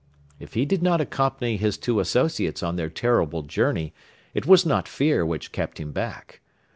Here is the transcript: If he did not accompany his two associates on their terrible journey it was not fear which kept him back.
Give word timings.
If 0.39 0.55
he 0.55 0.65
did 0.65 0.81
not 0.81 0.99
accompany 0.99 1.57
his 1.57 1.77
two 1.77 1.99
associates 1.99 2.63
on 2.63 2.75
their 2.75 2.89
terrible 2.89 3.43
journey 3.43 3.93
it 4.33 4.47
was 4.47 4.65
not 4.65 4.87
fear 4.87 5.23
which 5.23 5.51
kept 5.51 5.79
him 5.79 5.91
back. 5.91 6.41